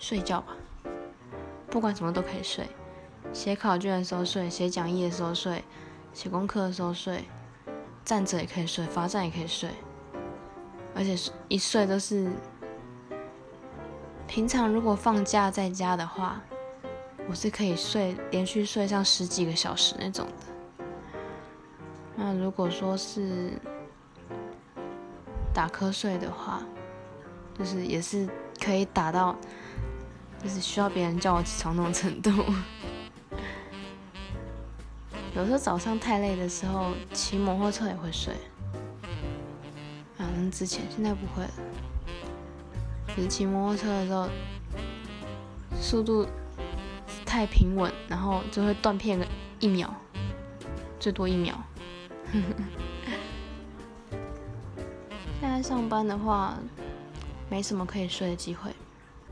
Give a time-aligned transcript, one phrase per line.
[0.00, 0.56] 睡觉吧，
[1.68, 2.66] 不管什么都可以睡。
[3.32, 5.62] 写考卷的时候睡，写讲义的时候睡，
[6.12, 7.24] 写功课的时候睡，
[8.04, 9.70] 站着也可以睡，罚站也可以睡，
[10.96, 11.16] 而且
[11.46, 12.32] 一睡都是。
[14.26, 16.40] 平常如果放假在家的话，
[17.28, 20.86] 我是可以睡连续睡上十几个小时那种的。
[22.14, 23.52] 那如果说是
[25.52, 26.62] 打瞌睡的话，
[27.58, 28.28] 就是也是
[28.62, 29.34] 可以打到，
[30.42, 32.30] 就是需要别人叫我起床那种程度。
[35.36, 38.34] 有时候早上太累的时候，骑摩托车也会睡。
[40.16, 41.50] 反正，之前现在不会了。
[43.16, 44.28] 就是骑摩托车的时候，
[45.80, 46.26] 速度
[47.24, 49.26] 太平稳，然后就会断片个
[49.58, 49.92] 一秒，
[50.98, 51.54] 最多一秒。
[55.40, 56.58] 现在上班的话，
[57.48, 58.74] 没什么可以睡的机会。